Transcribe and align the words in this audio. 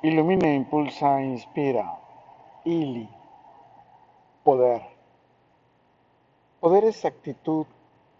Ilumina, 0.00 0.48
impulsa, 0.54 1.20
inspira. 1.20 1.98
Ili. 2.64 3.08
Poder. 4.44 4.82
Poder 6.60 6.84
es 6.84 7.04
actitud, 7.04 7.66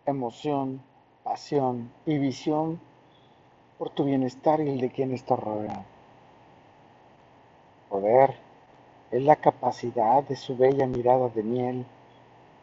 emoción, 0.04 0.82
pasión 1.22 1.92
y 2.04 2.18
visión 2.18 2.80
por 3.78 3.90
tu 3.90 4.02
bienestar 4.04 4.60
y 4.60 4.70
el 4.70 4.80
de 4.80 4.90
quienes 4.90 5.22
te 5.22 5.36
rodean. 5.36 5.84
Poder 7.88 8.34
es 9.12 9.22
la 9.22 9.36
capacidad 9.36 10.24
de 10.24 10.34
su 10.34 10.56
bella 10.56 10.86
mirada 10.88 11.28
de 11.28 11.44
miel 11.44 11.86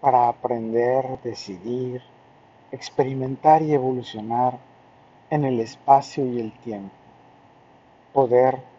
para 0.02 0.27
aprender, 0.27 1.21
decidir, 1.23 2.02
experimentar 2.73 3.61
y 3.61 3.73
evolucionar 3.73 4.59
en 5.29 5.45
el 5.45 5.61
espacio 5.61 6.25
y 6.25 6.41
el 6.41 6.52
tiempo. 6.59 6.93
Poder 8.11 8.75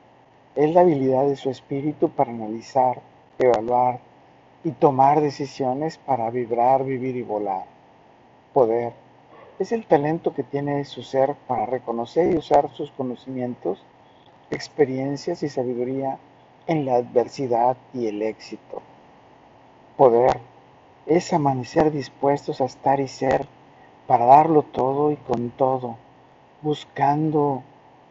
es 0.57 0.73
la 0.73 0.81
habilidad 0.81 1.27
de 1.27 1.37
su 1.37 1.51
espíritu 1.51 2.09
para 2.09 2.33
analizar, 2.33 3.03
evaluar 3.39 4.01
y 4.65 4.71
tomar 4.71 5.21
decisiones 5.21 5.99
para 5.99 6.31
vibrar, 6.31 6.83
vivir 6.83 7.15
y 7.17 7.23
volar. 7.23 7.67
Poder 8.55 8.95
es 9.59 9.73
el 9.73 9.87
talento 9.87 10.35
que 10.35 10.43
tiene 10.43 10.85
su 10.87 11.03
ser 11.03 11.35
para 11.47 11.67
reconocer 11.67 12.33
y 12.33 12.39
usar 12.39 12.71
sus 12.71 12.91
conocimientos, 12.91 13.83
experiencias 14.51 15.43
y 15.43 15.51
sabiduría 15.51 16.19
en 16.67 16.87
la 16.87 16.97
adversidad 16.97 17.77
y 17.93 18.07
el 18.07 18.23
éxito. 18.23 18.81
Poder 19.99 20.41
es 21.05 21.35
amanecer 21.35 21.93
dispuestos 21.93 22.63
a 22.63 22.65
estar 22.65 22.99
y 23.01 23.09
ser 23.09 23.47
para 24.07 24.25
darlo 24.25 24.63
todo 24.63 25.11
y 25.13 25.17
con 25.17 25.51
todo, 25.51 25.97
buscando 26.63 27.63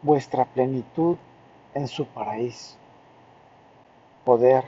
vuestra 0.04 0.46
plenitud 0.46 1.18
en 1.76 1.90
su 1.90 2.06
paraíso. 2.06 2.78
Poder 4.24 4.64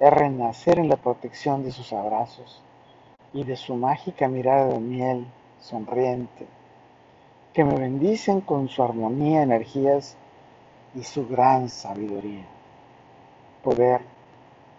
es 0.00 0.12
renacer 0.12 0.78
en 0.78 0.88
la 0.88 0.96
protección 0.96 1.62
de 1.62 1.70
sus 1.70 1.92
abrazos 1.92 2.62
y 3.32 3.44
de 3.44 3.56
su 3.56 3.76
mágica 3.76 4.26
mirada 4.26 4.66
de 4.66 4.80
miel 4.80 5.26
sonriente, 5.60 6.46
que 7.52 7.62
me 7.62 7.78
bendicen 7.78 8.40
con 8.40 8.68
su 8.68 8.82
armonía, 8.82 9.42
energías 9.42 10.16
y 10.94 11.02
su 11.04 11.28
gran 11.28 11.68
sabiduría. 11.68 12.44
Poder 13.62 14.00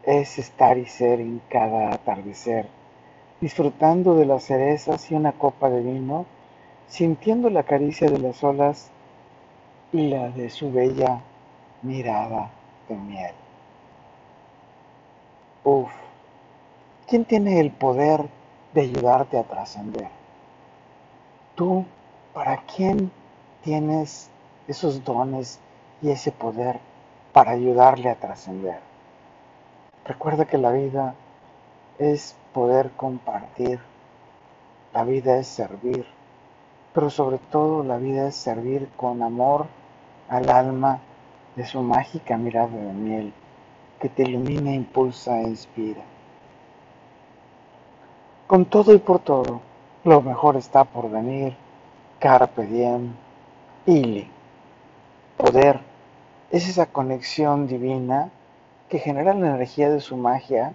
es 0.04 0.40
estar 0.40 0.78
y 0.78 0.86
ser 0.86 1.22
en 1.22 1.42
cada 1.50 1.94
atardecer, 1.94 2.68
disfrutando 3.40 4.16
de 4.16 4.26
las 4.26 4.44
cerezas 4.44 5.12
y 5.12 5.16
una 5.16 5.32
copa 5.34 5.70
de 5.70 5.82
vino, 5.82 6.26
sintiendo 6.88 7.50
la 7.50 7.64
caricia 7.64 8.10
de 8.10 8.20
las 8.20 8.44
olas 8.44 8.90
y 9.92 10.10
la 10.10 10.30
de 10.30 10.50
su 10.50 10.72
bella 10.72 11.22
mirada 11.82 12.50
de 12.88 12.96
miel. 12.96 13.34
Uf, 15.64 15.92
¿quién 17.08 17.26
tiene 17.26 17.60
el 17.60 17.72
poder 17.72 18.28
de 18.74 18.82
ayudarte 18.82 19.38
a 19.40 19.44
trascender? 19.44 20.10
Tú, 21.56 21.86
¿para 22.34 22.58
quién 22.58 23.12
tienes 23.64 24.30
esos 24.68 25.04
dones 25.04 25.60
y 26.02 26.12
ese 26.12 26.32
poder 26.32 26.80
para 27.34 27.52
ayudarle 27.52 28.10
a 28.10 28.16
trascender? 28.16 28.80
Recuerda 30.06 30.46
que 30.46 30.58
la 30.58 30.72
vida 30.72 31.16
es 31.98 32.36
poder 32.54 32.92
compartir, 32.92 33.80
la 34.94 35.04
vida 35.04 35.38
es 35.38 35.48
servir, 35.48 36.06
pero 36.94 37.10
sobre 37.10 37.38
todo 37.38 37.84
la 37.84 37.98
vida 37.98 38.28
es 38.28 38.36
servir 38.36 38.88
con 38.98 39.24
amor 39.24 39.66
al 40.30 40.50
alma 40.50 41.00
de 41.56 41.66
su 41.66 41.82
mágica 41.82 42.38
mirada 42.38 42.68
de 42.68 42.94
miel 42.94 43.34
que 44.00 44.10
te 44.10 44.24
ilumina, 44.24 44.74
impulsa 44.74 45.40
e 45.40 45.44
inspira. 45.44 46.02
Con 48.48 48.66
todo 48.66 48.94
y 48.94 49.00
por 49.00 49.20
todo, 49.20 49.62
lo 50.04 50.22
mejor 50.22 50.56
está 50.58 50.84
por 50.84 51.10
venir. 51.10 51.56
Carpe 52.20 52.66
diem, 52.66 53.14
ili. 53.86 54.30
Poder 55.38 55.80
es 56.52 56.70
esa 56.70 56.86
conexión 56.86 57.68
divina 57.68 58.30
que 58.90 59.00
genera 59.00 59.34
la 59.34 59.48
energía 59.48 59.90
de 59.90 60.00
su 60.00 60.16
magia 60.16 60.74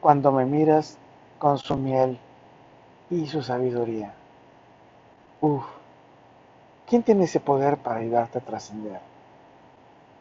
cuando 0.00 0.30
me 0.30 0.44
miras 0.44 0.98
con 1.38 1.58
su 1.58 1.76
miel 1.76 2.18
y 3.10 3.26
su 3.26 3.42
sabiduría. 3.42 4.12
Uf, 5.40 5.64
¿quién 6.86 7.02
tiene 7.02 7.24
ese 7.24 7.40
poder 7.40 7.78
para 7.78 8.00
ayudarte 8.00 8.38
a 8.38 8.42
trascender? 8.42 9.00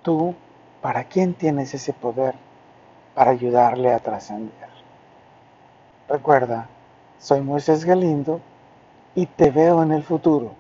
Tú, 0.06 0.36
¿para 0.84 1.06
quién 1.06 1.34
tienes 1.34 1.74
ese 1.74 1.92
poder 1.92 2.36
para 3.16 3.32
ayudarle 3.32 3.92
a 3.92 3.98
trascender? 3.98 4.70
Recuerda, 6.08 6.70
soy 7.18 7.42
Moisés 7.42 7.84
Galindo 7.84 8.40
y 9.16 9.26
te 9.26 9.50
veo 9.50 9.82
en 9.82 9.92
el 9.92 10.04
futuro. 10.04 10.52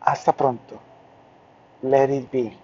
Hasta 0.00 0.32
pronto. 0.32 0.78
Let 1.82 2.14
it 2.14 2.30
be. 2.30 2.56